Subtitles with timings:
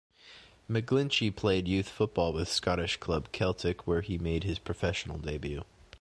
[0.67, 5.63] McGlinchey played youth football with Scottish club Celtic, where he made his professional debut.